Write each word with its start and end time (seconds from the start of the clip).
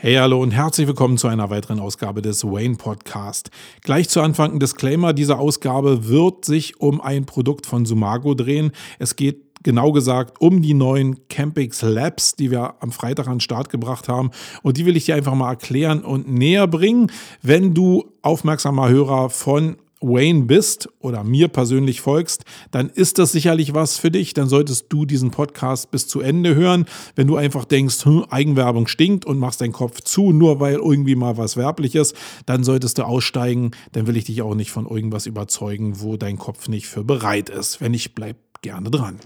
Hey, 0.00 0.14
hallo 0.14 0.40
und 0.40 0.52
herzlich 0.52 0.86
willkommen 0.86 1.18
zu 1.18 1.26
einer 1.26 1.50
weiteren 1.50 1.80
Ausgabe 1.80 2.22
des 2.22 2.44
Wayne 2.44 2.76
Podcast. 2.76 3.50
Gleich 3.82 4.08
zu 4.08 4.20
Anfang 4.20 4.52
ein 4.52 4.60
Disclaimer. 4.60 5.12
Diese 5.12 5.36
Ausgabe 5.40 6.06
wird 6.06 6.44
sich 6.44 6.80
um 6.80 7.00
ein 7.00 7.26
Produkt 7.26 7.66
von 7.66 7.84
Sumago 7.84 8.34
drehen. 8.34 8.70
Es 9.00 9.16
geht 9.16 9.64
genau 9.64 9.90
gesagt 9.90 10.40
um 10.40 10.62
die 10.62 10.74
neuen 10.74 11.26
Campix 11.26 11.82
Labs, 11.82 12.36
die 12.36 12.52
wir 12.52 12.76
am 12.78 12.92
Freitag 12.92 13.26
an 13.26 13.34
den 13.34 13.40
Start 13.40 13.70
gebracht 13.70 14.08
haben. 14.08 14.30
Und 14.62 14.76
die 14.76 14.86
will 14.86 14.96
ich 14.96 15.06
dir 15.06 15.16
einfach 15.16 15.34
mal 15.34 15.50
erklären 15.50 16.04
und 16.04 16.30
näher 16.30 16.68
bringen. 16.68 17.10
Wenn 17.42 17.74
du 17.74 18.04
aufmerksamer 18.22 18.88
Hörer 18.88 19.30
von 19.30 19.78
Wayne 20.00 20.44
bist 20.44 20.88
oder 21.00 21.24
mir 21.24 21.48
persönlich 21.48 22.00
folgst, 22.00 22.44
dann 22.70 22.88
ist 22.88 23.18
das 23.18 23.32
sicherlich 23.32 23.74
was 23.74 23.96
für 23.96 24.10
dich. 24.10 24.34
Dann 24.34 24.48
solltest 24.48 24.86
du 24.90 25.04
diesen 25.04 25.30
Podcast 25.30 25.90
bis 25.90 26.06
zu 26.06 26.20
Ende 26.20 26.54
hören. 26.54 26.86
Wenn 27.16 27.26
du 27.26 27.36
einfach 27.36 27.64
denkst, 27.64 28.04
hm, 28.04 28.24
Eigenwerbung 28.30 28.86
stinkt 28.86 29.24
und 29.24 29.38
machst 29.38 29.60
deinen 29.60 29.72
Kopf 29.72 30.00
zu, 30.00 30.32
nur 30.32 30.60
weil 30.60 30.74
irgendwie 30.74 31.16
mal 31.16 31.36
was 31.36 31.56
werbliches, 31.56 32.14
dann 32.46 32.64
solltest 32.64 32.98
du 32.98 33.02
aussteigen. 33.04 33.72
Dann 33.92 34.06
will 34.06 34.16
ich 34.16 34.24
dich 34.24 34.42
auch 34.42 34.54
nicht 34.54 34.70
von 34.70 34.86
irgendwas 34.86 35.26
überzeugen, 35.26 36.00
wo 36.00 36.16
dein 36.16 36.38
Kopf 36.38 36.68
nicht 36.68 36.86
für 36.86 37.04
bereit 37.04 37.48
ist. 37.50 37.80
Wenn 37.80 37.92
nicht, 37.92 38.14
bleib 38.14 38.36
gerne 38.62 38.90
dran. 38.90 39.18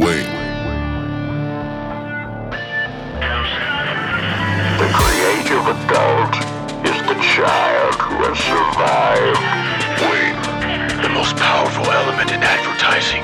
Wayne. 0.00 0.25
Survived. 8.86 9.38
Wait. 10.06 10.36
The 11.02 11.08
most 11.10 11.36
powerful 11.36 11.84
element 11.90 12.30
in 12.30 12.40
advertising 12.42 13.22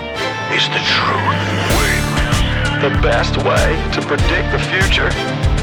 is 0.51 0.67
the 0.69 0.83
truth. 0.83 1.39
Wait. 1.79 2.03
The 2.83 2.91
best 3.01 3.37
way 3.39 3.69
to 3.95 4.01
predict 4.03 4.51
the 4.51 4.59
future 4.59 5.11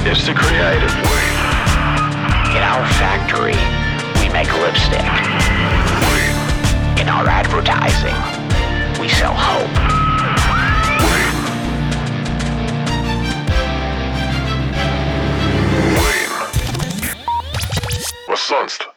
is 0.07 0.23
to 0.25 0.33
create 0.33 0.81
it. 0.81 0.93
Wait. 1.03 1.35
In 2.55 2.63
our 2.63 2.85
factory, 2.95 3.59
we 4.21 4.31
make 4.31 4.51
lipstick. 4.63 5.03
Wait. 6.07 7.01
In 7.01 7.09
our 7.09 7.27
advertising, 7.27 8.15
we 9.01 9.09
sell 9.09 9.33
hope. 9.33 9.99
Sonst? 18.35 18.88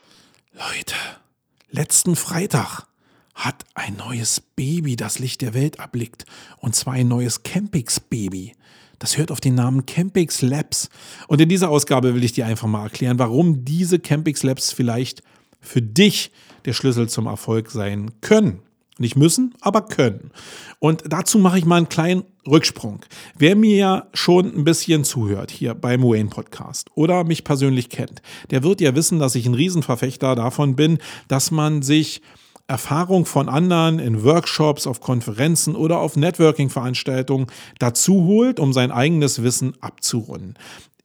Letzten 1.74 2.16
Freitag 2.16 2.86
hat 3.34 3.64
ein 3.72 3.96
neues 3.96 4.42
Baby 4.42 4.94
das 4.94 5.18
Licht 5.18 5.40
der 5.40 5.54
Welt 5.54 5.76
erblickt. 5.76 6.26
Und 6.58 6.76
zwar 6.76 6.92
ein 6.92 7.08
neues 7.08 7.44
Campix-Baby. 7.44 8.52
Das 8.98 9.16
hört 9.16 9.32
auf 9.32 9.40
den 9.40 9.54
Namen 9.54 9.86
Campix 9.86 10.42
Labs. 10.42 10.90
Und 11.28 11.40
in 11.40 11.48
dieser 11.48 11.70
Ausgabe 11.70 12.14
will 12.14 12.24
ich 12.24 12.34
dir 12.34 12.44
einfach 12.44 12.68
mal 12.68 12.82
erklären, 12.82 13.18
warum 13.18 13.64
diese 13.64 13.98
Campix 13.98 14.42
Labs 14.42 14.70
vielleicht 14.70 15.22
für 15.62 15.80
dich 15.80 16.30
der 16.66 16.74
Schlüssel 16.74 17.08
zum 17.08 17.24
Erfolg 17.24 17.70
sein 17.70 18.10
können. 18.20 18.60
Nicht 19.02 19.16
müssen, 19.16 19.52
aber 19.60 19.82
können. 19.82 20.30
Und 20.78 21.02
dazu 21.08 21.38
mache 21.38 21.58
ich 21.58 21.64
mal 21.64 21.78
einen 21.78 21.88
kleinen 21.88 22.22
Rücksprung. 22.46 23.00
Wer 23.36 23.56
mir 23.56 23.76
ja 23.76 24.06
schon 24.14 24.46
ein 24.56 24.62
bisschen 24.62 25.02
zuhört 25.02 25.50
hier 25.50 25.74
beim 25.74 26.04
Wayne 26.04 26.30
Podcast 26.30 26.88
oder 26.94 27.24
mich 27.24 27.42
persönlich 27.42 27.88
kennt, 27.88 28.22
der 28.52 28.62
wird 28.62 28.80
ja 28.80 28.94
wissen, 28.94 29.18
dass 29.18 29.34
ich 29.34 29.44
ein 29.44 29.54
Riesenverfechter 29.54 30.36
davon 30.36 30.76
bin, 30.76 30.98
dass 31.26 31.50
man 31.50 31.82
sich 31.82 32.22
Erfahrung 32.68 33.26
von 33.26 33.48
anderen 33.48 33.98
in 33.98 34.22
Workshops, 34.22 34.86
auf 34.86 35.00
Konferenzen 35.00 35.74
oder 35.74 35.98
auf 35.98 36.14
Networking-Veranstaltungen 36.14 37.48
dazu 37.80 38.22
holt, 38.26 38.60
um 38.60 38.72
sein 38.72 38.92
eigenes 38.92 39.42
Wissen 39.42 39.74
abzurunden. 39.80 40.54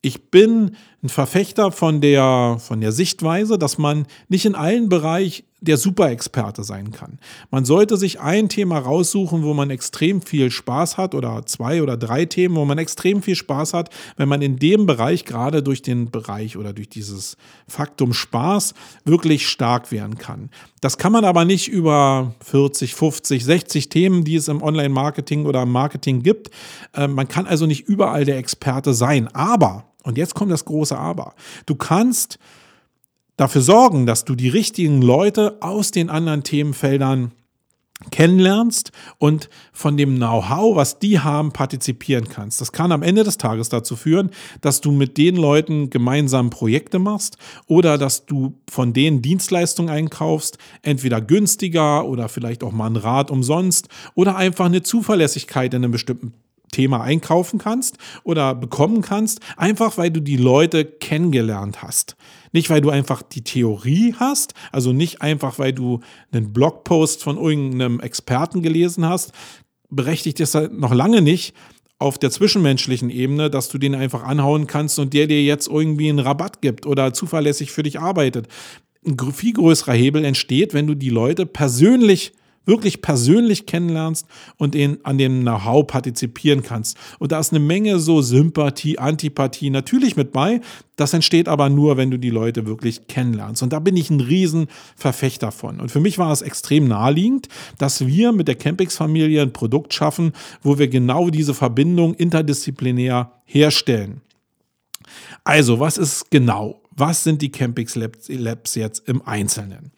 Ich 0.04 0.30
bin 0.30 0.76
ein 1.08 1.10
Verfechter 1.10 1.72
von 1.72 2.02
der, 2.02 2.58
von 2.60 2.82
der 2.82 2.92
Sichtweise, 2.92 3.58
dass 3.58 3.78
man 3.78 4.06
nicht 4.28 4.46
in 4.46 4.56
allen 4.56 4.90
Bereichen 4.90 5.46
der 5.60 5.78
Superexperte 5.78 6.64
sein 6.64 6.92
kann. 6.92 7.18
Man 7.50 7.66
sollte 7.66 7.98
sich 7.98 8.20
ein 8.20 8.48
Thema 8.48 8.78
raussuchen, 8.78 9.42
wo 9.42 9.56
man 9.56 9.72
extrem 9.72 10.22
viel 10.22 10.52
Spaß 10.52 10.98
hat 10.98 11.16
oder 11.16 11.48
zwei 11.48 11.82
oder 11.82 11.98
drei 11.98 12.26
Themen, 12.26 12.56
wo 12.56 12.66
man 12.66 12.78
extrem 12.78 13.24
viel 13.24 13.36
Spaß 13.36 13.74
hat, 13.74 13.90
wenn 14.18 14.30
man 14.30 14.44
in 14.44 14.60
dem 14.60 14.86
Bereich, 14.86 15.26
gerade 15.26 15.64
durch 15.64 15.82
den 15.82 16.12
Bereich 16.12 16.58
oder 16.58 16.74
durch 16.74 16.90
dieses 16.90 17.38
Faktum 17.68 18.14
Spaß, 18.14 18.76
wirklich 19.04 19.48
stark 19.48 19.92
werden 19.92 20.20
kann. 20.20 20.52
Das 20.80 21.00
kann 21.00 21.12
man 21.12 21.26
aber 21.26 21.44
nicht 21.44 21.70
über 21.70 22.36
40, 22.46 22.94
50, 22.94 23.44
60 23.44 23.90
Themen, 23.90 24.24
die 24.24 24.36
es 24.36 24.48
im 24.50 24.62
Online-Marketing 24.62 25.48
oder 25.48 25.64
im 25.64 25.72
Marketing 25.72 26.22
gibt. 26.22 26.52
Ähm, 26.94 27.14
man 27.16 27.28
kann 27.28 27.48
also 27.48 27.66
nicht 27.66 27.88
überall 27.88 28.26
der 28.26 28.38
Experte 28.38 28.94
sein. 28.94 29.28
Aber, 29.34 29.86
und 30.08 30.18
jetzt 30.18 30.34
kommt 30.34 30.52
das 30.52 30.66
große 30.66 30.98
Aber, 30.98 31.36
du 31.66 31.76
kannst 31.76 32.40
dafür 33.36 33.62
sorgen, 33.62 34.06
dass 34.06 34.26
du 34.26 34.36
die 34.36 34.50
richtigen 34.50 35.02
Leute 35.02 35.58
aus 35.62 35.92
den 35.92 36.10
anderen 36.10 36.44
Themenfeldern 36.44 37.32
kennenlernst 38.12 38.92
und 39.18 39.50
von 39.74 39.98
dem 39.98 40.18
Know-how, 40.18 40.76
was 40.76 41.00
die 41.00 41.20
haben, 41.20 41.52
partizipieren 41.52 42.30
kannst. 42.30 42.62
Das 42.62 42.72
kann 42.72 42.92
am 42.92 43.02
Ende 43.02 43.24
des 43.24 43.38
Tages 43.38 43.70
dazu 43.70 43.96
führen, 43.96 44.30
dass 44.62 44.82
du 44.82 44.92
mit 44.92 45.18
den 45.18 45.36
Leuten 45.36 45.90
gemeinsam 45.90 46.52
Projekte 46.52 47.00
machst 47.00 47.38
oder 47.66 47.98
dass 47.98 48.26
du 48.28 48.54
von 48.70 48.94
denen 48.94 49.24
Dienstleistungen 49.24 49.90
einkaufst, 49.90 50.60
entweder 50.84 51.22
günstiger 51.22 52.06
oder 52.06 52.30
vielleicht 52.30 52.64
auch 52.64 52.72
mal 52.72 52.88
ein 52.88 52.98
Rat 52.98 53.32
umsonst 53.32 53.90
oder 54.14 54.36
einfach 54.36 54.66
eine 54.66 54.84
Zuverlässigkeit 54.84 55.74
in 55.74 55.84
einem 55.84 55.92
bestimmten 55.92 56.34
Thema 56.72 57.02
einkaufen 57.02 57.60
kannst 57.60 57.98
oder 58.24 58.56
bekommen 58.56 59.02
kannst, 59.02 59.40
einfach 59.56 59.98
weil 59.98 60.12
du 60.12 60.22
die 60.22 60.38
Leute 60.38 60.86
kennengelernt 60.86 61.82
hast. 61.82 62.16
Nicht, 62.52 62.70
weil 62.70 62.82
du 62.82 62.90
einfach 62.90 63.22
die 63.22 63.44
Theorie 63.44 64.16
hast, 64.18 64.54
also 64.72 64.94
nicht 64.94 65.22
einfach, 65.22 65.60
weil 65.60 65.74
du 65.74 66.02
einen 66.32 66.54
Blogpost 66.54 67.24
von 67.24 67.38
irgendeinem 67.38 68.00
Experten 68.00 68.62
gelesen 68.62 69.06
hast, 69.06 69.32
berechtigt 69.90 70.40
es 70.40 70.56
halt 70.56 70.74
noch 70.74 70.94
lange 70.94 71.22
nicht 71.22 71.54
auf 72.00 72.18
der 72.18 72.30
zwischenmenschlichen 72.30 73.10
Ebene, 73.10 73.50
dass 73.50 73.70
du 73.70 73.78
den 73.78 73.96
einfach 73.96 74.24
anhauen 74.24 74.68
kannst 74.68 75.00
und 75.00 75.14
der 75.14 75.28
dir 75.28 75.44
jetzt 75.44 75.68
irgendwie 75.68 76.10
einen 76.10 76.20
Rabatt 76.20 76.62
gibt 76.62 76.86
oder 76.86 77.14
zuverlässig 77.14 77.72
für 77.72 77.84
dich 77.84 78.00
arbeitet. 78.00 78.48
Ein 79.06 79.18
viel 79.34 79.54
größerer 79.54 79.94
Hebel 79.94 80.24
entsteht, 80.24 80.74
wenn 80.74 80.86
du 80.86 80.94
die 80.94 81.10
Leute 81.10 81.46
persönlich 81.46 82.34
wirklich 82.68 83.02
persönlich 83.02 83.66
kennenlernst 83.66 84.28
und 84.58 84.76
in, 84.76 85.00
an 85.04 85.18
dem 85.18 85.42
Know-how 85.42 85.88
partizipieren 85.88 86.62
kannst. 86.62 86.98
Und 87.18 87.32
da 87.32 87.40
ist 87.40 87.52
eine 87.52 87.60
Menge 87.60 88.00
so 88.00 88.22
Sympathie, 88.22 89.00
Antipathie 89.00 89.70
natürlich 89.70 90.16
mit 90.16 90.32
bei. 90.32 90.62
Das 90.98 91.14
entsteht 91.14 91.48
aber 91.48 91.70
nur, 91.70 91.98
wenn 91.98 92.12
du 92.12 92.18
die 92.20 92.30
Leute 92.30 92.66
wirklich 92.66 93.08
kennenlernst. 93.08 93.64
Und 93.64 93.74
da 93.74 93.80
bin 93.80 93.96
ich 93.96 94.10
ein 94.10 94.20
Riesenverfechter 94.20 95.52
von. 95.52 95.80
Und 95.80 95.90
für 95.90 96.00
mich 96.00 96.18
war 96.18 96.32
es 96.32 96.42
extrem 96.42 96.88
naheliegend, 96.88 97.48
dass 97.78 98.06
wir 98.06 98.32
mit 98.32 98.48
der 98.48 98.56
Campix-Familie 98.56 99.42
ein 99.42 99.54
Produkt 99.54 99.94
schaffen, 99.94 100.34
wo 100.62 100.78
wir 100.78 100.88
genau 100.88 101.30
diese 101.30 101.54
Verbindung 101.54 102.14
interdisziplinär 102.16 103.32
herstellen. 103.46 104.22
Also, 105.44 105.80
was 105.80 105.98
ist 105.98 106.30
genau? 106.32 106.82
Was 106.92 107.24
sind 107.24 107.42
die 107.42 107.52
Campix 107.52 107.96
Labs 107.96 108.76
jetzt 108.76 109.08
im 109.08 109.22
Einzelnen? 109.22 109.92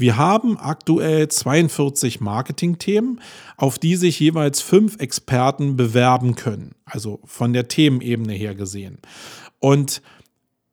Wir 0.00 0.16
haben 0.16 0.56
aktuell 0.56 1.28
42 1.28 2.22
Marketing-Themen, 2.22 3.20
auf 3.58 3.78
die 3.78 3.96
sich 3.96 4.18
jeweils 4.18 4.62
fünf 4.62 4.96
Experten 4.98 5.76
bewerben 5.76 6.36
können. 6.36 6.74
Also 6.86 7.20
von 7.26 7.52
der 7.52 7.68
Themenebene 7.68 8.32
her 8.32 8.54
gesehen. 8.54 8.98
Und 9.58 10.00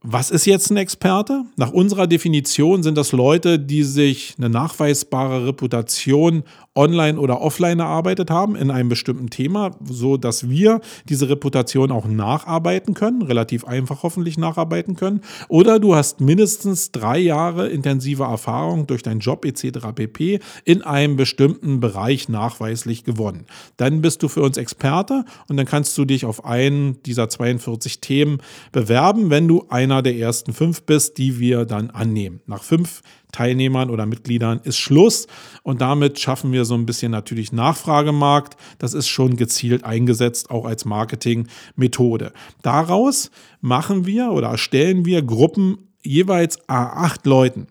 was 0.02 0.32
ist 0.32 0.46
jetzt 0.46 0.72
ein 0.72 0.78
Experte? 0.78 1.44
Nach 1.58 1.74
unserer 1.74 2.08
Definition 2.08 2.84
sind 2.84 2.98
das 2.98 3.12
Leute, 3.12 3.60
die 3.60 3.84
sich 3.84 4.36
eine 4.38 4.48
nachweisbare 4.48 5.46
Reputation 5.46 6.44
online 6.78 7.20
oder 7.20 7.42
offline 7.42 7.80
erarbeitet 7.80 8.30
haben 8.30 8.56
in 8.56 8.72
einem 8.72 8.88
bestimmten 8.88 9.30
Thema, 9.30 9.72
so 9.84 10.16
dass 10.16 10.50
wir 10.50 10.80
diese 11.10 11.28
Reputation 11.28 11.92
auch 11.92 12.06
nacharbeiten 12.08 12.94
können, 12.94 13.24
relativ 13.24 13.66
einfach 13.66 14.04
hoffentlich 14.04 14.38
nacharbeiten 14.38 14.96
können. 14.96 15.22
Oder 15.50 15.80
du 15.80 15.96
hast 15.96 16.22
mindestens 16.22 16.92
drei 16.92 17.18
Jahre 17.18 17.68
intensive 17.68 18.24
Erfahrung 18.24 18.88
durch 18.88 19.02
deinen 19.02 19.20
Job 19.20 19.44
etc. 19.44 19.88
pp. 19.94 20.40
in 20.64 20.84
einem 20.84 21.16
bestimmten 21.16 21.80
Bereich 21.80 22.30
nachweislich 22.30 23.04
gewonnen. 23.04 23.46
Dann 23.78 24.02
bist 24.02 24.22
du 24.22 24.28
für 24.28 24.44
uns 24.44 24.58
Experte 24.58 25.26
und 25.50 25.58
dann 25.58 25.66
kannst 25.66 25.98
du 25.98 26.06
dich 26.06 26.26
auf 26.26 26.46
einen 26.46 27.02
dieser 27.04 27.28
42 27.28 28.00
Themen 28.02 28.38
bewerben, 28.72 29.30
wenn 29.30 29.48
du 29.48 29.66
einer 29.70 30.04
der 30.04 30.16
ersten 30.16 30.54
fünf 30.54 30.84
bist, 30.84 31.18
die 31.18 31.40
wir 31.40 31.66
dann 31.66 31.90
annehmen. 31.90 32.42
Nach 32.46 32.64
fünf 32.64 33.02
Teilnehmern 33.38 33.92
oder 33.92 34.08
Mitgliedern 34.08 34.62
ist 34.64 34.78
Schluss 34.78 35.28
und 35.62 35.80
damit 35.80 36.20
schaffen 36.20 36.52
wir 36.52 36.66
so 36.66 36.74
ein 36.74 36.88
bisschen 36.88 37.12
natürlich 37.12 37.52
Nachfragemarkt. 37.52 38.58
Das 38.80 38.96
ist 38.96 39.08
schon 39.08 39.36
gezielt 39.36 39.84
eingesetzt, 39.84 40.50
auch 40.50 40.66
als 40.66 40.86
Marketingmethode. 40.86 42.34
Daraus 42.64 43.30
machen 43.62 44.08
wir 44.08 44.32
oder 44.32 44.50
erstellen 44.50 45.06
wir 45.06 45.22
Gruppen 45.22 45.78
jeweils 46.02 46.58
acht 46.68 47.28
Leuten. 47.28 47.68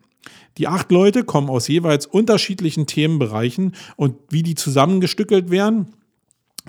Die 0.57 0.69
acht 0.69 0.93
Leute 0.93 1.25
kommen 1.25 1.51
aus 1.51 1.67
jeweils 1.67 2.07
unterschiedlichen 2.07 2.87
Themenbereichen 2.87 3.75
und 3.97 4.15
wie 4.31 4.45
die 4.45 4.55
zusammengestückelt 4.55 5.51
werden, 5.51 5.89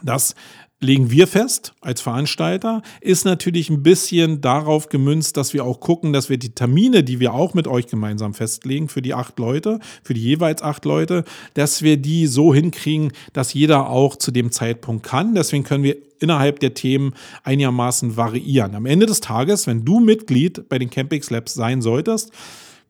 Das 0.04 0.36
legen 0.80 1.10
wir 1.10 1.26
fest 1.26 1.74
als 1.82 2.02
Veranstalter, 2.02 2.84
ist 3.02 3.26
natürlich 3.26 3.70
ein 3.70 3.82
bisschen 3.82 4.42
darauf 4.42 4.90
gemünzt, 4.90 5.36
dass 5.36 5.54
wir 5.54 5.66
auch 5.66 5.80
gucken, 5.80 6.14
dass 6.14 6.30
wir 6.30 6.38
die 6.38 6.54
Termine, 6.54 7.04
die 7.04 7.20
wir 7.20 7.34
auch 7.34 7.56
mit 7.56 7.68
euch 7.68 7.88
gemeinsam 7.88 8.34
festlegen 8.34 8.88
für 8.88 9.02
die 9.02 9.16
acht 9.16 9.40
Leute, 9.40 9.80
für 10.04 10.14
die 10.14 10.22
jeweils 10.22 10.62
acht 10.62 10.86
Leute, 10.86 11.24
dass 11.56 11.82
wir 11.82 11.98
die 11.98 12.28
so 12.28 12.54
hinkriegen, 12.54 13.12
dass 13.34 13.54
jeder 13.54 13.90
auch 13.90 14.16
zu 14.16 14.32
dem 14.32 14.52
Zeitpunkt 14.52 15.04
kann. 15.04 15.34
Deswegen 15.34 15.64
können 15.64 15.84
wir 15.84 15.98
innerhalb 16.20 16.60
der 16.60 16.74
Themen 16.76 17.14
einigermaßen 17.44 18.16
variieren. 18.16 18.76
Am 18.76 18.86
Ende 18.86 19.08
des 19.08 19.22
Tages, 19.22 19.66
wenn 19.66 19.84
du 19.84 20.00
Mitglied 20.00 20.70
bei 20.70 20.78
den 20.78 20.90
Campix 20.90 21.30
Labs 21.32 21.56
sein 21.56 21.82
solltest, 21.82 22.32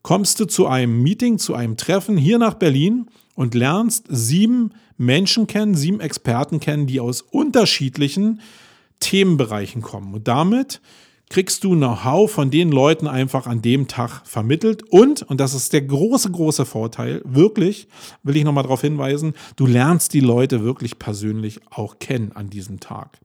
kommst 0.01 0.39
du 0.39 0.45
zu 0.45 0.67
einem 0.67 1.03
Meeting, 1.03 1.37
zu 1.37 1.53
einem 1.53 1.77
Treffen 1.77 2.17
hier 2.17 2.37
nach 2.37 2.53
Berlin 2.53 3.07
und 3.37 3.53
lernst 3.53 4.05
sieben 4.09 4.71
Menschen 4.97 5.45
kennen, 5.45 5.75
sieben 5.75 5.99
Experten 5.99 6.59
kennen, 6.59 6.87
die 6.87 6.99
aus 6.99 7.21
unterschiedlichen 7.21 8.41
Themenbereichen 8.99 9.83
kommen. 9.83 10.15
Und 10.15 10.27
damit 10.27 10.81
kriegst 11.29 11.63
du 11.63 11.75
Know-how 11.75 12.31
von 12.31 12.49
den 12.49 12.71
Leuten 12.71 13.07
einfach 13.07 13.45
an 13.45 13.61
dem 13.61 13.87
Tag 13.87 14.25
vermittelt. 14.25 14.81
Und, 14.91 15.21
und 15.21 15.39
das 15.39 15.53
ist 15.53 15.71
der 15.71 15.83
große, 15.83 16.31
große 16.31 16.65
Vorteil, 16.65 17.21
wirklich, 17.25 17.87
will 18.23 18.35
ich 18.35 18.43
nochmal 18.43 18.63
darauf 18.63 18.81
hinweisen, 18.81 19.35
du 19.55 19.67
lernst 19.67 20.15
die 20.15 20.19
Leute 20.19 20.63
wirklich 20.63 20.97
persönlich 20.97 21.59
auch 21.69 21.99
kennen 21.99 22.31
an 22.33 22.49
diesem 22.49 22.79
Tag. 22.79 23.19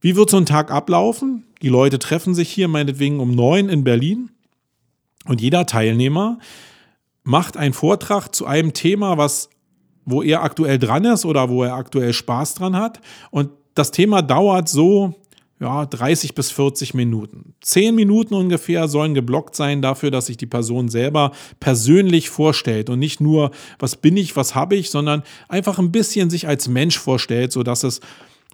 Wie 0.00 0.16
wird 0.16 0.30
so 0.30 0.38
ein 0.38 0.46
Tag 0.46 0.70
ablaufen? 0.70 1.44
Die 1.60 1.68
Leute 1.68 1.98
treffen 1.98 2.34
sich 2.34 2.48
hier 2.48 2.68
meinetwegen 2.68 3.20
um 3.20 3.32
neun 3.32 3.68
in 3.68 3.84
Berlin 3.84 4.30
und 5.26 5.42
jeder 5.42 5.66
Teilnehmer 5.66 6.38
macht 7.26 7.56
einen 7.56 7.74
Vortrag 7.74 8.28
zu 8.34 8.46
einem 8.46 8.72
Thema, 8.72 9.18
was, 9.18 9.50
wo 10.04 10.22
er 10.22 10.44
aktuell 10.44 10.78
dran 10.78 11.04
ist 11.04 11.24
oder 11.24 11.50
wo 11.50 11.64
er 11.64 11.74
aktuell 11.74 12.12
Spaß 12.12 12.54
dran 12.54 12.76
hat. 12.76 13.00
Und 13.30 13.50
das 13.74 13.90
Thema 13.90 14.22
dauert 14.22 14.68
so 14.68 15.14
ja, 15.58 15.86
30 15.86 16.36
bis 16.36 16.52
40 16.52 16.94
Minuten. 16.94 17.54
Zehn 17.60 17.96
Minuten 17.96 18.34
ungefähr 18.34 18.86
sollen 18.86 19.14
geblockt 19.14 19.56
sein 19.56 19.82
dafür, 19.82 20.12
dass 20.12 20.26
sich 20.26 20.36
die 20.36 20.46
Person 20.46 20.88
selber 20.88 21.32
persönlich 21.58 22.30
vorstellt 22.30 22.90
und 22.90 23.00
nicht 23.00 23.20
nur, 23.20 23.50
was 23.80 23.96
bin 23.96 24.16
ich, 24.16 24.36
was 24.36 24.54
habe 24.54 24.76
ich, 24.76 24.90
sondern 24.90 25.24
einfach 25.48 25.80
ein 25.80 25.90
bisschen 25.90 26.30
sich 26.30 26.46
als 26.46 26.68
Mensch 26.68 26.98
vorstellt, 26.98 27.50
sodass 27.50 27.82
es 27.82 28.00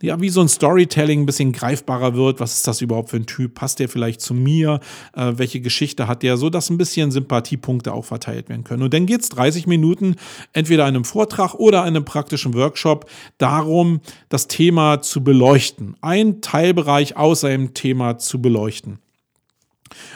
ja, 0.03 0.21
wie 0.21 0.29
so 0.29 0.41
ein 0.41 0.49
Storytelling 0.49 1.23
ein 1.23 1.27
bisschen 1.27 1.53
greifbarer 1.53 2.15
wird. 2.15 2.41
Was 2.41 2.57
ist 2.57 2.67
das 2.67 2.81
überhaupt 2.81 3.11
für 3.11 3.17
ein 3.17 3.27
Typ? 3.27 3.55
Passt 3.55 3.79
der 3.79 3.89
vielleicht 3.89 4.21
zu 4.21 4.35
mir? 4.35 4.81
Äh, 5.15 5.33
welche 5.37 5.61
Geschichte 5.61 6.09
hat 6.09 6.23
der? 6.25 6.37
So, 6.37 6.51
dass 6.51 6.71
ein 6.71 6.77
bisschen 6.77 7.13
Sympathiepunkte 7.13 7.95
auch 7.95 8.05
verteilt 8.05 8.49
werden 8.49 8.65
können. 8.65 8.83
Und 8.83 8.93
dann 8.93 9.07
geht 9.07 9.23
es 9.23 9.29
30 9.29 9.69
Minuten 9.69 10.17
entweder 10.53 10.89
in 10.89 10.97
einem 10.97 11.05
Vortrag 11.05 11.55
oder 11.55 11.83
in 11.83 11.97
einem 11.97 12.05
praktischen 12.05 12.53
Workshop 12.55 13.09
darum, 13.39 14.01
das 14.29 14.49
Thema 14.49 15.01
zu 15.03 15.23
beleuchten. 15.23 15.97
Ein 16.01 16.41
Teilbereich 16.41 17.17
aus 17.17 17.43
seinem 17.43 17.73
Thema 17.73 18.19
zu 18.19 18.43
beleuchten. 18.43 18.99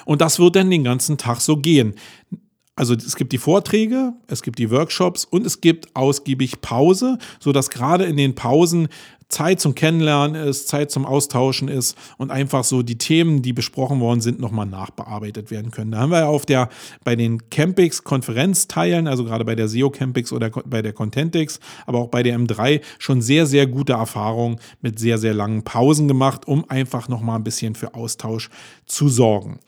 Und 0.04 0.20
das 0.20 0.38
wird 0.40 0.56
dann 0.56 0.70
den 0.70 0.84
ganzen 0.84 1.16
Tag 1.16 1.40
so 1.40 1.58
gehen. 1.58 1.94
Also 2.78 2.92
es 2.92 3.16
gibt 3.16 3.32
die 3.32 3.38
Vorträge, 3.38 4.12
es 4.26 4.42
gibt 4.42 4.58
die 4.58 4.70
Workshops 4.70 5.24
und 5.24 5.46
es 5.46 5.62
gibt 5.62 5.96
ausgiebig 5.96 6.60
Pause, 6.60 7.18
sodass 7.40 7.70
gerade 7.70 8.04
in 8.04 8.18
den 8.18 8.34
Pausen 8.34 8.88
Zeit 9.28 9.60
zum 9.60 9.74
Kennenlernen 9.74 10.40
ist, 10.40 10.68
Zeit 10.68 10.90
zum 10.90 11.04
Austauschen 11.04 11.68
ist 11.68 11.96
und 12.18 12.30
einfach 12.30 12.64
so 12.64 12.82
die 12.82 12.98
Themen, 12.98 13.42
die 13.42 13.54
besprochen 13.54 13.98
worden 13.98 14.20
sind, 14.20 14.40
nochmal 14.40 14.66
nachbearbeitet 14.66 15.50
werden 15.50 15.70
können. 15.70 15.90
Da 15.90 15.98
haben 15.98 16.10
wir 16.10 16.20
ja 16.20 16.26
auf 16.26 16.46
der, 16.46 16.68
bei 17.02 17.16
den 17.16 17.48
Campix 17.50 18.04
Konferenzteilen, 18.04 19.08
also 19.08 19.24
gerade 19.24 19.44
bei 19.44 19.54
der 19.54 19.68
SEO 19.68 19.90
Campix 19.90 20.30
oder 20.30 20.50
bei 20.50 20.82
der 20.82 20.92
Contentix, 20.92 21.60
aber 21.86 21.98
auch 21.98 22.08
bei 22.08 22.22
der 22.22 22.38
M3 22.38 22.82
schon 22.98 23.22
sehr, 23.22 23.46
sehr 23.46 23.66
gute 23.66 23.94
Erfahrungen 23.94 24.60
mit 24.80 24.98
sehr, 24.98 25.18
sehr 25.18 25.34
langen 25.34 25.64
Pausen 25.64 26.08
gemacht, 26.08 26.46
um 26.46 26.68
einfach 26.68 27.08
nochmal 27.08 27.36
ein 27.38 27.44
bisschen 27.44 27.74
für 27.74 27.94
Austausch 27.94 28.50
zu 28.84 29.08
sorgen. 29.08 29.58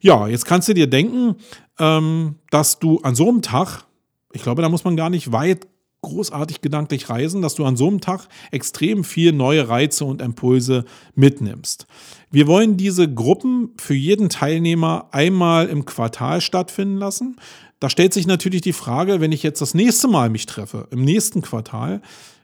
Ja, 0.00 0.28
jetzt 0.28 0.44
kannst 0.44 0.68
du 0.68 0.74
dir 0.74 0.86
denken, 0.86 1.36
ähm, 1.78 2.36
dass 2.50 2.78
du 2.78 2.98
an 3.00 3.14
so 3.14 3.28
einem 3.28 3.42
Tag, 3.42 3.84
ich 4.32 4.42
glaube, 4.42 4.62
da 4.62 4.68
muss 4.68 4.84
man 4.84 4.96
gar 4.96 5.10
nicht 5.10 5.32
weit 5.32 5.66
großartig 6.02 6.60
gedanklich 6.60 7.10
reisen, 7.10 7.42
dass 7.42 7.56
du 7.56 7.64
an 7.64 7.76
so 7.76 7.88
einem 7.88 8.00
Tag 8.00 8.28
extrem 8.52 9.02
viel 9.02 9.32
neue 9.32 9.68
Reize 9.68 10.04
und 10.04 10.22
Impulse 10.22 10.84
mitnimmst. 11.14 11.86
Wir 12.30 12.46
wollen 12.46 12.76
diese 12.76 13.12
Gruppen 13.12 13.70
für 13.78 13.94
jeden 13.94 14.28
Teilnehmer 14.28 15.08
einmal 15.10 15.66
im 15.66 15.84
Quartal 15.84 16.40
stattfinden 16.40 16.96
lassen. 16.96 17.36
Da 17.80 17.90
stellt 17.90 18.12
sich 18.12 18.26
natürlich 18.26 18.60
die 18.60 18.72
Frage, 18.72 19.20
wenn 19.20 19.32
ich 19.32 19.42
jetzt 19.42 19.60
das 19.60 19.74
nächste 19.74 20.08
Mal 20.08 20.30
mich 20.30 20.46
treffe, 20.46 20.86
im 20.90 21.04
nächsten 21.04 21.42
Quartal, 21.42 22.00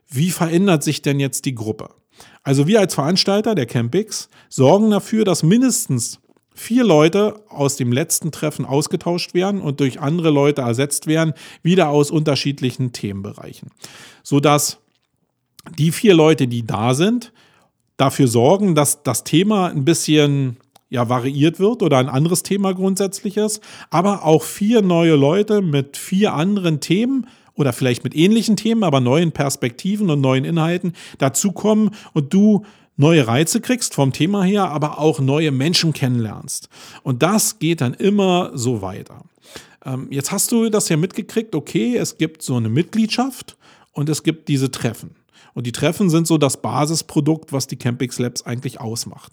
wie 0.08 0.30
verändert 0.30 0.82
sich 0.82 1.02
denn 1.02 1.20
jetzt 1.20 1.44
die 1.44 1.54
Gruppe? 1.54 1.90
Also 2.42 2.66
wir 2.66 2.80
als 2.80 2.94
Veranstalter 2.94 3.54
der 3.54 3.66
Campix 3.66 4.28
sorgen 4.48 4.90
dafür, 4.90 5.24
dass 5.24 5.42
mindestens 5.42 6.20
vier 6.54 6.84
Leute 6.84 7.42
aus 7.48 7.76
dem 7.76 7.92
letzten 7.92 8.30
Treffen 8.32 8.64
ausgetauscht 8.64 9.34
werden 9.34 9.60
und 9.60 9.80
durch 9.80 10.00
andere 10.00 10.30
Leute 10.30 10.62
ersetzt 10.62 11.06
werden, 11.06 11.34
wieder 11.62 11.88
aus 11.88 12.10
unterschiedlichen 12.10 12.92
Themenbereichen. 12.92 13.70
Sodass 14.22 14.78
die 15.78 15.92
vier 15.92 16.14
Leute, 16.14 16.46
die 16.46 16.64
da 16.66 16.94
sind, 16.94 17.32
dafür 17.96 18.28
sorgen, 18.28 18.74
dass 18.74 19.02
das 19.02 19.24
Thema 19.24 19.68
ein 19.68 19.84
bisschen 19.84 20.56
ja, 20.90 21.08
variiert 21.08 21.58
wird 21.58 21.82
oder 21.82 21.98
ein 21.98 22.08
anderes 22.08 22.42
Thema 22.42 22.72
grundsätzlich 22.72 23.36
ist, 23.36 23.60
aber 23.90 24.24
auch 24.24 24.42
vier 24.42 24.80
neue 24.82 25.16
Leute 25.16 25.60
mit 25.60 25.96
vier 25.96 26.34
anderen 26.34 26.80
Themen 26.80 27.26
oder 27.54 27.72
vielleicht 27.72 28.04
mit 28.04 28.14
ähnlichen 28.14 28.56
Themen, 28.56 28.84
aber 28.84 29.00
neuen 29.00 29.32
Perspektiven 29.32 30.10
und 30.10 30.20
neuen 30.20 30.44
Inhalten 30.44 30.92
dazukommen 31.18 31.90
und 32.12 32.32
du 32.32 32.64
neue 32.96 33.26
Reize 33.26 33.60
kriegst 33.60 33.94
vom 33.94 34.12
Thema 34.12 34.44
her, 34.44 34.70
aber 34.70 34.98
auch 34.98 35.20
neue 35.20 35.50
Menschen 35.50 35.92
kennenlernst. 35.92 36.68
Und 37.02 37.22
das 37.22 37.58
geht 37.58 37.80
dann 37.80 37.94
immer 37.94 38.52
so 38.54 38.82
weiter. 38.82 39.22
Ähm, 39.84 40.08
jetzt 40.10 40.32
hast 40.32 40.52
du 40.52 40.70
das 40.70 40.88
ja 40.88 40.96
mitgekriegt, 40.96 41.54
okay, 41.54 41.96
es 41.96 42.18
gibt 42.18 42.42
so 42.42 42.56
eine 42.56 42.68
Mitgliedschaft 42.68 43.56
und 43.92 44.08
es 44.08 44.22
gibt 44.22 44.48
diese 44.48 44.70
Treffen. 44.70 45.16
Und 45.54 45.66
die 45.66 45.72
Treffen 45.72 46.10
sind 46.10 46.26
so 46.26 46.36
das 46.36 46.60
Basisprodukt, 46.60 47.52
was 47.52 47.66
die 47.66 47.76
Campix 47.76 48.18
Labs 48.18 48.42
eigentlich 48.42 48.80
ausmacht. 48.80 49.32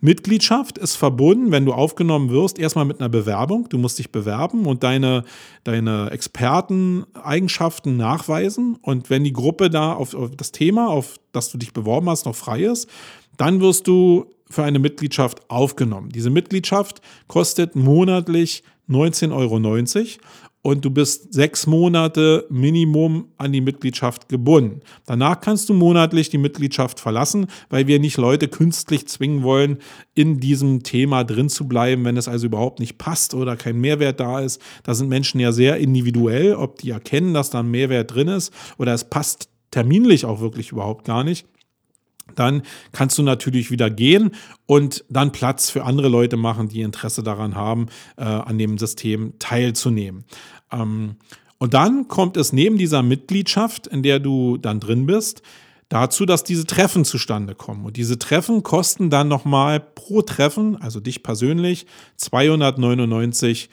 Mitgliedschaft 0.00 0.76
ist 0.76 0.94
verbunden, 0.94 1.50
wenn 1.52 1.64
du 1.64 1.72
aufgenommen 1.72 2.30
wirst, 2.30 2.58
erstmal 2.58 2.84
mit 2.84 3.00
einer 3.00 3.08
Bewerbung. 3.08 3.68
Du 3.70 3.78
musst 3.78 3.98
dich 3.98 4.12
bewerben 4.12 4.66
und 4.66 4.82
deine, 4.82 5.24
deine 5.64 6.10
Experteneigenschaften 6.10 7.96
nachweisen. 7.96 8.76
Und 8.82 9.08
wenn 9.08 9.24
die 9.24 9.32
Gruppe 9.32 9.70
da 9.70 9.94
auf, 9.94 10.14
auf 10.14 10.36
das 10.36 10.52
Thema, 10.52 10.88
auf 10.88 11.16
das 11.32 11.50
du 11.50 11.56
dich 11.56 11.72
beworben 11.72 12.10
hast, 12.10 12.26
noch 12.26 12.36
frei 12.36 12.62
ist, 12.64 12.90
dann 13.38 13.60
wirst 13.60 13.86
du 13.86 14.26
für 14.50 14.64
eine 14.64 14.78
Mitgliedschaft 14.78 15.50
aufgenommen. 15.50 16.10
Diese 16.10 16.30
Mitgliedschaft 16.30 17.00
kostet 17.26 17.74
monatlich 17.74 18.62
19,90 18.88 19.34
Euro 19.34 19.56
und 20.66 20.84
du 20.84 20.90
bist 20.90 21.32
sechs 21.32 21.68
Monate 21.68 22.44
Minimum 22.50 23.28
an 23.38 23.52
die 23.52 23.60
Mitgliedschaft 23.60 24.28
gebunden. 24.28 24.80
Danach 25.04 25.40
kannst 25.40 25.68
du 25.68 25.74
monatlich 25.74 26.28
die 26.28 26.38
Mitgliedschaft 26.38 26.98
verlassen, 26.98 27.46
weil 27.70 27.86
wir 27.86 28.00
nicht 28.00 28.16
Leute 28.16 28.48
künstlich 28.48 29.06
zwingen 29.06 29.44
wollen, 29.44 29.78
in 30.14 30.40
diesem 30.40 30.82
Thema 30.82 31.22
drin 31.22 31.48
zu 31.48 31.68
bleiben, 31.68 32.04
wenn 32.04 32.16
es 32.16 32.26
also 32.26 32.46
überhaupt 32.46 32.80
nicht 32.80 32.98
passt 32.98 33.32
oder 33.32 33.54
kein 33.54 33.80
Mehrwert 33.80 34.18
da 34.18 34.40
ist. 34.40 34.60
Da 34.82 34.94
sind 34.94 35.08
Menschen 35.08 35.38
ja 35.38 35.52
sehr 35.52 35.76
individuell, 35.76 36.56
ob 36.56 36.80
die 36.80 36.90
erkennen, 36.90 37.32
dass 37.32 37.50
da 37.50 37.60
ein 37.60 37.70
Mehrwert 37.70 38.12
drin 38.12 38.26
ist 38.26 38.52
oder 38.76 38.92
es 38.92 39.08
passt 39.08 39.48
terminlich 39.70 40.24
auch 40.24 40.40
wirklich 40.40 40.72
überhaupt 40.72 41.04
gar 41.04 41.22
nicht 41.22 41.46
dann 42.34 42.62
kannst 42.92 43.18
du 43.18 43.22
natürlich 43.22 43.70
wieder 43.70 43.88
gehen 43.88 44.32
und 44.66 45.04
dann 45.08 45.32
Platz 45.32 45.70
für 45.70 45.84
andere 45.84 46.08
Leute 46.08 46.36
machen, 46.36 46.68
die 46.68 46.80
Interesse 46.80 47.22
daran 47.22 47.54
haben, 47.54 47.86
äh, 48.16 48.24
an 48.24 48.58
dem 48.58 48.78
System 48.78 49.34
teilzunehmen. 49.38 50.24
Ähm, 50.72 51.16
und 51.58 51.74
dann 51.74 52.08
kommt 52.08 52.36
es 52.36 52.52
neben 52.52 52.76
dieser 52.76 53.02
Mitgliedschaft, 53.02 53.86
in 53.86 54.02
der 54.02 54.18
du 54.18 54.58
dann 54.58 54.80
drin 54.80 55.06
bist, 55.06 55.42
dazu, 55.88 56.26
dass 56.26 56.44
diese 56.44 56.66
Treffen 56.66 57.04
zustande 57.04 57.54
kommen. 57.54 57.86
Und 57.86 57.96
diese 57.96 58.18
Treffen 58.18 58.62
kosten 58.62 59.08
dann 59.10 59.28
nochmal 59.28 59.80
pro 59.80 60.22
Treffen, 60.22 60.76
also 60.76 61.00
dich 61.00 61.22
persönlich, 61.22 61.86
299 62.16 63.70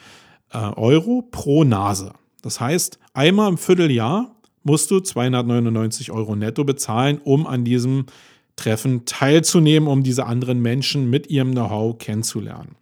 äh, 0.51 0.57
Euro 0.57 1.27
pro 1.29 1.63
Nase. 1.63 2.13
Das 2.41 2.59
heißt, 2.59 2.99
einmal 3.13 3.49
im 3.49 3.57
Vierteljahr 3.57 4.35
musst 4.63 4.91
du 4.91 4.99
299 4.99 6.11
Euro 6.11 6.35
netto 6.35 6.63
bezahlen, 6.63 7.19
um 7.23 7.47
an 7.47 7.65
diesem 7.65 8.05
Treffen 8.55 9.05
teilzunehmen, 9.05 9.89
um 9.89 10.03
diese 10.03 10.25
anderen 10.25 10.61
Menschen 10.61 11.09
mit 11.09 11.29
ihrem 11.29 11.51
Know-how 11.51 11.97
kennenzulernen. 11.97 12.75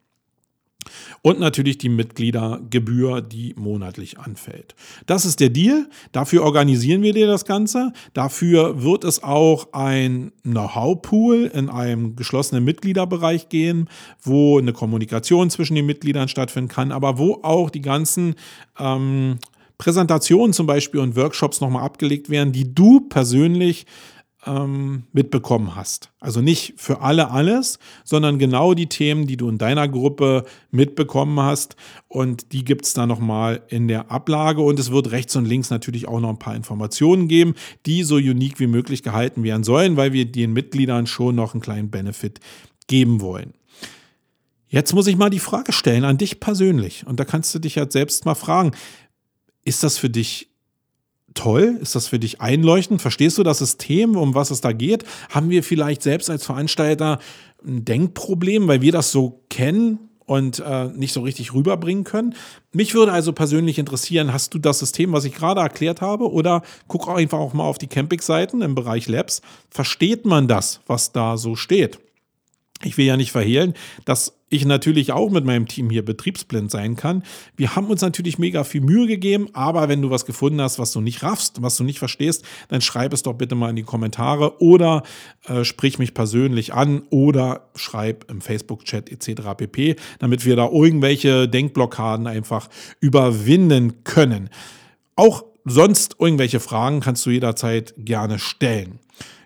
Und 1.24 1.40
natürlich 1.40 1.78
die 1.78 1.90
Mitgliedergebühr, 1.90 3.22
die 3.22 3.54
monatlich 3.56 4.18
anfällt. 4.18 4.74
Das 5.06 5.24
ist 5.24 5.40
der 5.40 5.50
Deal. 5.50 5.88
Dafür 6.12 6.42
organisieren 6.42 7.04
wir 7.04 7.14
dir 7.14 7.28
das 7.28 7.46
Ganze. 7.46 7.94
Dafür 8.16 8.82
wird 8.82 9.04
es 9.04 9.22
auch 9.22 9.72
ein 9.72 10.32
Know-how-Pool 10.42 11.52
in 11.54 11.70
einem 11.70 12.16
geschlossenen 12.16 12.64
Mitgliederbereich 12.64 13.50
gehen, 13.50 13.88
wo 14.24 14.58
eine 14.58 14.74
Kommunikation 14.74 15.52
zwischen 15.52 15.76
den 15.76 15.86
Mitgliedern 15.86 16.28
stattfinden 16.28 16.70
kann, 16.70 16.92
aber 16.92 17.20
wo 17.20 17.40
auch 17.44 17.70
die 17.70 17.82
ganzen 17.82 18.34
ähm, 18.80 19.38
Präsentationen 19.78 20.54
zum 20.54 20.66
Beispiel 20.66 21.00
und 21.00 21.16
Workshops 21.16 21.62
nochmal 21.62 21.84
abgelegt 21.84 22.30
werden, 22.30 22.52
die 22.52 22.74
du 22.74 23.02
persönlich 23.02 23.86
ähm, 24.46 25.04
mitbekommen 25.14 25.76
hast. 25.76 26.12
Also 26.20 26.42
nicht 26.42 26.74
für 26.78 27.02
alle 27.02 27.32
alles, 27.32 27.80
sondern 28.04 28.40
genau 28.40 28.74
die 28.74 28.88
Themen, 28.88 29.28
die 29.28 29.38
du 29.38 29.50
in 29.50 29.58
deiner 29.58 29.88
Gruppe 29.88 30.46
mitbekommen 30.72 31.40
hast. 31.40 31.76
Und 32.08 32.52
die 32.52 32.64
gibt 32.64 32.86
es 32.86 32.94
da 32.94 33.06
nochmal 33.06 33.62
in 33.70 33.88
der 33.88 34.12
Ablage. 34.12 34.62
Und 34.62 34.80
es 34.80 34.92
wird 34.92 35.12
rechts 35.12 35.36
und 35.36 35.46
links 35.46 35.70
natürlich 35.70 36.08
auch 36.08 36.20
noch 36.20 36.30
ein 36.30 36.40
paar 36.40 36.56
Informationen 36.56 37.28
geben, 37.28 37.54
die 37.86 38.04
so 38.04 38.16
unique 38.16 38.60
wie 38.60 38.68
möglich 38.68 39.04
gehalten 39.04 39.44
werden 39.44 39.64
sollen, 39.64 39.98
weil 39.98 40.14
wir 40.14 40.26
den 40.26 40.54
Mitgliedern 40.54 41.08
schon 41.08 41.36
noch 41.36 41.54
einen 41.54 41.62
kleinen 41.62 41.92
Benefit 41.92 42.40
geben 42.88 43.22
wollen. 43.22 43.54
Jetzt 44.68 44.94
muss 44.94 45.08
ich 45.08 45.18
mal 45.18 45.30
die 45.30 45.40
Frage 45.40 45.74
stellen 45.74 46.06
an 46.06 46.18
dich 46.18 46.40
persönlich. 46.40 47.06
Und 47.06 47.20
da 47.20 47.26
kannst 47.26 47.54
du 47.54 47.60
dich 47.60 47.76
jetzt 47.76 47.94
selbst 47.94 48.26
mal 48.26 48.36
fragen, 48.36 48.72
ist 49.66 49.84
das 49.84 49.98
für 49.98 50.10
dich 50.10 50.51
toll? 51.34 51.78
Ist 51.82 51.96
das 51.96 52.08
für 52.08 52.20
dich 52.20 52.42
einleuchtend? 52.42 53.02
Verstehst 53.02 53.38
du 53.38 53.44
das 53.44 53.60
System, 53.60 54.16
um 54.16 54.36
was 54.36 54.52
es 54.52 54.62
da 54.62 54.72
geht? 54.72 55.04
Haben 55.30 55.50
wir 55.50 55.64
vielleicht 55.64 56.04
selbst 56.04 56.30
als 56.30 56.46
Veranstalter 56.46 57.20
ein 57.66 57.86
Denkproblem, 57.86 58.68
weil 58.68 58.82
wir 58.82 58.92
das 58.92 59.12
so 59.12 59.44
kennen 59.50 60.00
und 60.26 60.60
äh, 60.60 60.86
nicht 60.88 61.14
so 61.14 61.22
richtig 61.22 61.54
rüberbringen 61.54 62.04
können? 62.04 62.36
Mich 62.72 62.94
würde 62.94 63.12
also 63.12 63.34
persönlich 63.34 63.80
interessieren, 63.80 64.34
hast 64.34 64.54
du 64.54 64.60
das 64.60 64.80
System, 64.80 65.12
was 65.14 65.26
ich 65.26 65.34
gerade 65.34 65.62
erklärt 65.62 66.02
habe? 66.02 66.32
Oder 66.32 66.62
guck 66.88 67.08
einfach 67.10 67.40
auch 67.40 67.54
mal 67.54 67.64
auf 67.64 67.78
die 67.78 67.88
Camping-Seiten 67.88 68.62
im 68.62 68.76
Bereich 68.76 69.08
Labs. 69.08 69.42
Versteht 69.70 70.26
man 70.26 70.48
das, 70.48 70.82
was 70.88 71.12
da 71.12 71.38
so 71.38 71.56
steht? 71.56 72.00
Ich 72.84 72.98
will 72.98 73.06
ja 73.06 73.18
nicht 73.18 73.32
verhehlen, 73.32 73.74
dass 74.06 74.42
ich 74.52 74.66
natürlich 74.66 75.14
auch 75.14 75.32
mit 75.32 75.46
meinem 75.46 75.68
Team 75.68 75.90
hier 75.90 76.04
betriebsblind 76.04 76.70
sein 76.70 76.98
kann. 76.98 77.24
Wir 77.56 77.76
haben 77.76 77.88
uns 77.88 78.02
natürlich 78.02 78.38
mega 78.38 78.66
viel 78.66 78.82
Mühe 78.82 79.08
gegeben, 79.08 79.48
aber 79.54 79.88
wenn 79.88 80.02
du 80.02 80.10
was 80.10 80.26
gefunden 80.26 80.62
hast, 80.62 80.78
was 80.78 80.92
du 80.92 81.00
nicht 81.00 81.24
raffst, 81.24 81.62
was 81.62 81.78
du 81.78 81.86
nicht 81.86 82.00
verstehst, 82.00 82.44
dann 82.68 82.82
schreib 82.82 83.14
es 83.14 83.24
doch 83.24 83.34
bitte 83.34 83.56
mal 83.56 83.70
in 83.70 83.78
die 83.78 83.84
Kommentare 83.84 84.62
oder 84.62 85.04
äh, 85.48 85.64
sprich 85.64 86.00
mich 86.00 86.14
persönlich 86.14 86.74
an 86.74 87.04
oder 87.10 87.70
schreib 87.76 88.30
im 88.30 88.42
Facebook-Chat 88.42 89.10
etc. 89.10 89.42
pp, 89.56 89.96
damit 90.20 90.46
wir 90.46 90.58
da 90.58 90.68
irgendwelche 90.68 91.48
Denkblockaden 91.48 92.28
einfach 92.28 92.68
überwinden 93.00 94.04
können. 94.04 94.50
Auch 95.16 95.46
sonst 95.64 96.18
irgendwelche 96.20 96.60
Fragen 96.60 97.00
kannst 97.00 97.26
du 97.26 97.30
jederzeit 97.30 97.94
gerne 97.98 98.38
stellen. 98.38 99.00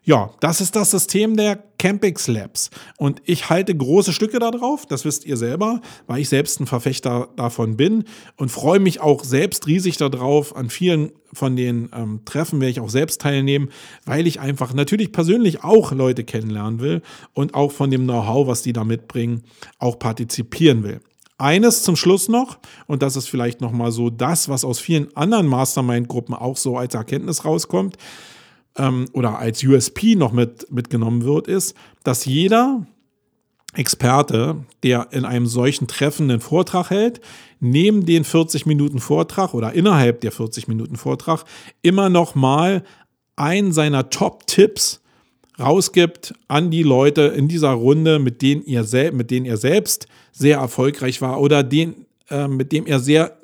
Ja, 0.08 0.30
das 0.40 0.62
ist 0.62 0.76
das 0.76 0.92
System 0.92 1.36
der 1.36 1.56
Campix 1.80 2.28
Labs. 2.28 2.70
Und 2.98 3.24
ich 3.26 3.50
halte 3.50 3.76
große 3.76 4.14
Stücke 4.14 4.38
darauf, 4.38 4.86
das 4.86 5.04
wisst 5.04 5.26
ihr 5.26 5.36
selber, 5.36 5.82
weil 6.06 6.22
ich 6.22 6.30
selbst 6.30 6.60
ein 6.60 6.68
Verfechter 6.68 7.30
davon 7.36 7.76
bin 7.76 8.04
und 8.38 8.52
freue 8.52 8.80
mich 8.80 9.02
auch 9.02 9.24
selbst 9.24 9.66
riesig 9.66 9.98
darauf. 9.98 10.56
An 10.56 10.70
vielen 10.70 11.12
von 11.34 11.56
den 11.56 11.90
ähm, 11.92 12.22
Treffen 12.24 12.62
werde 12.62 12.70
ich 12.70 12.82
auch 12.82 12.92
selbst 12.92 13.20
teilnehmen, 13.20 13.72
weil 14.06 14.28
ich 14.28 14.40
einfach 14.40 14.76
natürlich 14.76 15.12
persönlich 15.12 15.64
auch 15.64 15.92
Leute 15.92 16.24
kennenlernen 16.24 16.82
will 16.82 17.02
und 17.34 17.56
auch 17.56 17.72
von 17.72 17.90
dem 17.90 18.04
Know-how, 18.04 18.46
was 18.46 18.62
die 18.62 18.74
da 18.74 18.84
mitbringen, 18.84 19.42
auch 19.80 19.98
partizipieren 19.98 20.84
will. 20.84 21.02
Eines 21.40 21.82
zum 21.82 21.96
Schluss 21.96 22.30
noch, 22.30 22.60
und 22.86 23.02
das 23.02 23.16
ist 23.16 23.28
vielleicht 23.28 23.60
nochmal 23.60 23.92
so 23.92 24.12
das, 24.12 24.50
was 24.50 24.66
aus 24.66 24.80
vielen 24.80 25.18
anderen 25.18 25.48
Mastermind-Gruppen 25.48 26.36
auch 26.36 26.58
so 26.58 26.78
als 26.78 26.94
Erkenntnis 26.94 27.44
rauskommt 27.44 27.98
ähm, 28.78 29.08
oder 29.14 29.40
als 29.40 29.64
USP 29.64 30.16
noch 30.16 30.32
mit, 30.32 30.72
mitgenommen 30.72 31.24
wird, 31.24 31.48
ist, 31.48 31.76
dass 32.04 32.26
jeder 32.26 32.86
Experte, 33.74 34.64
der 34.84 35.08
in 35.12 35.26
einem 35.26 35.48
solchen 35.48 35.88
Treffen 35.88 36.30
einen 36.30 36.40
Vortrag 36.40 36.90
hält, 36.90 37.22
neben 37.60 38.06
den 38.06 38.24
40 38.24 38.66
Minuten 38.66 39.00
Vortrag 39.00 39.54
oder 39.54 39.74
innerhalb 39.74 40.22
der 40.22 40.32
40 40.32 40.68
Minuten 40.68 40.96
Vortrag 40.96 41.44
immer 41.82 42.10
noch 42.10 42.36
mal 42.36 42.84
einen 43.36 43.74
seiner 43.74 44.10
Top-Tipps 44.10 45.02
rausgibt 45.60 46.34
an 46.48 46.70
die 46.70 46.84
Leute 46.84 47.22
in 47.22 47.48
dieser 47.48 47.72
Runde, 47.72 48.20
mit 48.20 48.42
denen, 48.42 48.66
ihr 48.66 48.86
mit 49.14 49.32
denen 49.32 49.46
er 49.46 49.58
selbst 49.58 50.08
sehr 50.32 50.58
erfolgreich 50.58 51.22
war 51.22 51.40
oder 51.40 51.64
den, 51.64 52.06
äh, 52.30 52.48
mit 52.48 52.72
dem 52.72 52.86
er 52.86 53.00
sehr 53.00 53.38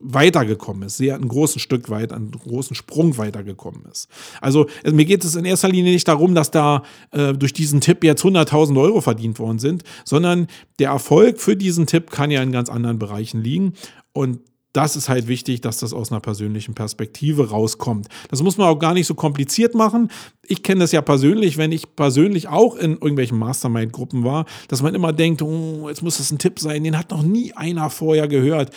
weitergekommen 0.00 0.84
ist, 0.84 0.96
sehr 0.96 1.16
einen 1.16 1.28
großen 1.28 1.60
Stück 1.60 1.90
weit, 1.90 2.12
einen 2.12 2.30
großen 2.30 2.76
Sprung 2.76 3.18
weitergekommen 3.18 3.84
ist. 3.90 4.08
Also 4.40 4.66
mir 4.84 5.04
geht 5.04 5.24
es 5.24 5.34
in 5.34 5.44
erster 5.44 5.68
Linie 5.68 5.92
nicht 5.92 6.06
darum, 6.06 6.34
dass 6.34 6.50
da 6.50 6.82
äh, 7.10 7.32
durch 7.32 7.52
diesen 7.52 7.80
Tipp 7.80 8.04
jetzt 8.04 8.24
100.000 8.24 8.80
Euro 8.80 9.00
verdient 9.00 9.38
worden 9.38 9.58
sind, 9.58 9.82
sondern 10.04 10.46
der 10.78 10.90
Erfolg 10.90 11.40
für 11.40 11.56
diesen 11.56 11.86
Tipp 11.86 12.10
kann 12.10 12.30
ja 12.30 12.42
in 12.42 12.52
ganz 12.52 12.68
anderen 12.68 12.98
Bereichen 12.98 13.42
liegen 13.42 13.74
und 14.12 14.40
das 14.72 14.96
ist 14.96 15.08
halt 15.08 15.28
wichtig, 15.28 15.62
dass 15.62 15.78
das 15.78 15.92
aus 15.92 16.12
einer 16.12 16.20
persönlichen 16.20 16.74
Perspektive 16.74 17.50
rauskommt. 17.50 18.06
Das 18.30 18.42
muss 18.42 18.58
man 18.58 18.68
auch 18.68 18.78
gar 18.78 18.94
nicht 18.94 19.06
so 19.06 19.14
kompliziert 19.14 19.74
machen. 19.74 20.10
Ich 20.46 20.62
kenne 20.62 20.80
das 20.80 20.92
ja 20.92 21.00
persönlich, 21.00 21.56
wenn 21.56 21.72
ich 21.72 21.96
persönlich 21.96 22.48
auch 22.48 22.76
in 22.76 22.92
irgendwelchen 22.92 23.38
Mastermind-Gruppen 23.38 24.24
war, 24.24 24.44
dass 24.68 24.82
man 24.82 24.94
immer 24.94 25.12
denkt, 25.12 25.40
oh, 25.42 25.88
jetzt 25.88 26.02
muss 26.02 26.18
das 26.18 26.30
ein 26.30 26.38
Tipp 26.38 26.60
sein, 26.60 26.84
den 26.84 26.98
hat 26.98 27.10
noch 27.10 27.22
nie 27.22 27.52
einer 27.54 27.88
vorher 27.90 28.28
gehört. 28.28 28.70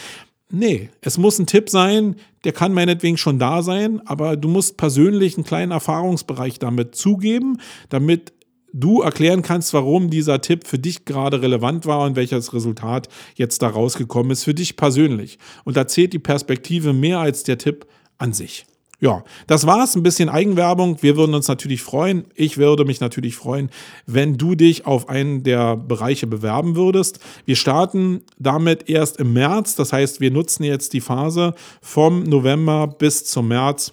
Nee, 0.51 0.89
es 0.99 1.17
muss 1.17 1.39
ein 1.39 1.47
Tipp 1.47 1.69
sein, 1.69 2.15
der 2.43 2.51
kann 2.51 2.73
meinetwegen 2.73 3.17
schon 3.17 3.39
da 3.39 3.61
sein, 3.61 4.05
aber 4.05 4.35
du 4.35 4.49
musst 4.49 4.75
persönlich 4.75 5.37
einen 5.37 5.45
kleinen 5.45 5.71
Erfahrungsbereich 5.71 6.59
damit 6.59 6.93
zugeben, 6.93 7.57
damit 7.87 8.33
du 8.73 9.01
erklären 9.01 9.43
kannst, 9.43 9.73
warum 9.73 10.09
dieser 10.09 10.41
Tipp 10.41 10.67
für 10.67 10.77
dich 10.77 11.05
gerade 11.05 11.41
relevant 11.41 11.85
war 11.85 12.01
und 12.05 12.15
welches 12.17 12.53
Resultat 12.53 13.07
jetzt 13.35 13.61
da 13.61 13.69
rausgekommen 13.69 14.31
ist 14.31 14.43
für 14.43 14.53
dich 14.53 14.75
persönlich. 14.75 15.39
Und 15.63 15.77
da 15.77 15.87
zählt 15.87 16.13
die 16.13 16.19
Perspektive 16.19 16.91
mehr 16.91 17.19
als 17.19 17.43
der 17.43 17.57
Tipp 17.57 17.85
an 18.17 18.33
sich. 18.33 18.65
Ja, 19.03 19.23
das 19.47 19.65
war's. 19.65 19.95
Ein 19.95 20.03
bisschen 20.03 20.29
Eigenwerbung. 20.29 21.01
Wir 21.01 21.17
würden 21.17 21.33
uns 21.33 21.47
natürlich 21.47 21.81
freuen. 21.81 22.25
Ich 22.35 22.59
würde 22.59 22.85
mich 22.85 22.99
natürlich 22.99 23.35
freuen, 23.35 23.71
wenn 24.05 24.37
du 24.37 24.53
dich 24.53 24.85
auf 24.85 25.09
einen 25.09 25.41
der 25.41 25.75
Bereiche 25.75 26.27
bewerben 26.27 26.75
würdest. 26.75 27.19
Wir 27.45 27.55
starten 27.55 28.21
damit 28.37 28.89
erst 28.89 29.17
im 29.17 29.33
März. 29.33 29.73
Das 29.75 29.91
heißt, 29.91 30.21
wir 30.21 30.29
nutzen 30.29 30.63
jetzt 30.63 30.93
die 30.93 31.01
Phase 31.01 31.55
vom 31.81 32.21
November 32.23 32.85
bis 32.85 33.25
zum 33.25 33.47
März, 33.47 33.91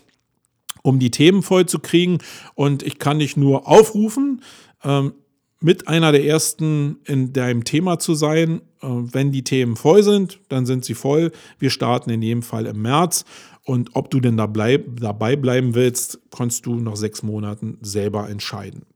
um 0.82 0.98
die 0.98 1.10
Themen 1.10 1.42
voll 1.42 1.64
zu 1.64 1.78
kriegen. 1.78 2.18
Und 2.54 2.82
ich 2.82 2.98
kann 2.98 3.18
dich 3.18 3.34
nur 3.34 3.66
aufrufen, 3.66 4.42
ähm, 4.84 5.14
mit 5.60 5.88
einer 5.88 6.12
der 6.12 6.24
ersten 6.24 6.98
in 7.04 7.32
deinem 7.32 7.64
Thema 7.64 7.98
zu 7.98 8.14
sein. 8.14 8.60
Äh, 8.80 8.86
wenn 8.88 9.32
die 9.32 9.42
Themen 9.42 9.74
voll 9.74 10.02
sind, 10.02 10.40
dann 10.48 10.66
sind 10.66 10.84
sie 10.84 10.94
voll. 10.94 11.32
Wir 11.58 11.70
starten 11.70 12.10
in 12.10 12.22
jedem 12.22 12.42
Fall 12.42 12.66
im 12.66 12.82
März. 12.82 13.24
Und 13.68 13.90
ob 13.92 14.10
du 14.10 14.18
denn 14.18 14.38
da 14.38 14.46
bleib, 14.46 14.98
dabei 14.98 15.36
bleiben 15.36 15.74
willst, 15.74 16.20
kannst 16.34 16.64
du 16.64 16.76
nach 16.76 16.96
sechs 16.96 17.22
Monaten 17.22 17.76
selber 17.82 18.26
entscheiden. 18.30 18.86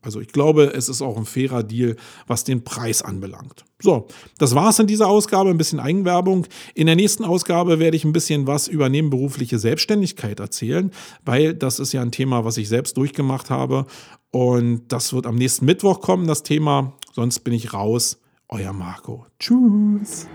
Also 0.00 0.22
ich 0.22 0.28
glaube, 0.28 0.72
es 0.74 0.88
ist 0.88 1.02
auch 1.02 1.18
ein 1.18 1.26
fairer 1.26 1.62
Deal, 1.62 1.96
was 2.26 2.42
den 2.42 2.64
Preis 2.64 3.02
anbelangt. 3.02 3.66
So, 3.78 4.08
das 4.38 4.54
war 4.54 4.70
es 4.70 4.78
in 4.78 4.86
dieser 4.86 5.08
Ausgabe, 5.08 5.50
ein 5.50 5.58
bisschen 5.58 5.80
Eigenwerbung. 5.80 6.46
In 6.74 6.86
der 6.86 6.96
nächsten 6.96 7.24
Ausgabe 7.24 7.78
werde 7.78 7.98
ich 7.98 8.06
ein 8.06 8.14
bisschen 8.14 8.46
was 8.46 8.68
über 8.68 8.88
nebenberufliche 8.88 9.58
Selbstständigkeit 9.58 10.40
erzählen, 10.40 10.92
weil 11.26 11.52
das 11.52 11.78
ist 11.78 11.92
ja 11.92 12.00
ein 12.00 12.10
Thema, 12.10 12.42
was 12.46 12.56
ich 12.56 12.70
selbst 12.70 12.96
durchgemacht 12.96 13.50
habe. 13.50 13.84
Und 14.30 14.84
das 14.88 15.12
wird 15.12 15.26
am 15.26 15.34
nächsten 15.34 15.66
Mittwoch 15.66 16.00
kommen, 16.00 16.26
das 16.26 16.42
Thema. 16.42 16.94
Sonst 17.12 17.40
bin 17.40 17.52
ich 17.52 17.74
raus. 17.74 18.18
Euer 18.48 18.72
Marco. 18.72 19.26
Tschüss. 19.38 20.26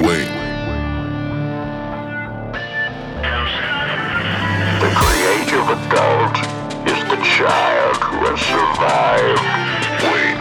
Wait. 0.00 0.35
Wait. 10.10 10.36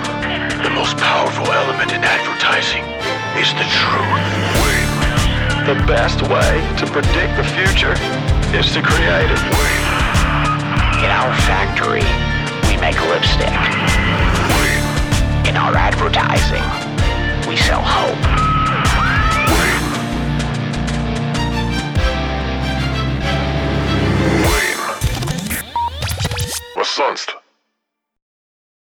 The 0.64 0.72
most 0.74 0.98
powerful 0.98 1.46
element 1.46 1.94
in 1.94 2.02
advertising 2.04 2.84
is 3.38 3.54
the 3.54 3.68
truth. 3.70 4.26
Wait. 4.66 4.90
The 5.70 5.76
best 5.86 6.22
way 6.24 6.66
to 6.80 6.86
predict 6.88 7.38
the 7.38 7.44
future 7.44 7.94
is 8.58 8.74
to 8.74 8.82
create 8.82 9.30
it. 9.30 9.42
Wait. 9.54 9.82
In 11.06 11.12
our 11.14 11.34
factory, 11.46 12.06
we 12.70 12.76
make 12.82 13.00
lipstick. 13.06 13.54
Wait. 14.58 14.82
In 15.48 15.56
our 15.56 15.76
advertising, 15.76 16.66
we 17.48 17.56
sell 17.56 17.82
hope. 17.82 18.46
sonst? 26.96 27.45